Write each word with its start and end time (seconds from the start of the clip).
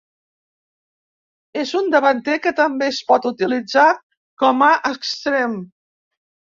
És 1.65 1.73
un 1.81 1.91
davanter 1.97 2.39
que 2.47 2.55
també 2.63 2.89
es 2.95 3.03
pot 3.13 3.31
utilitzar 3.33 3.87
com 4.45 4.69
a 4.71 4.75
extrem. 4.95 5.59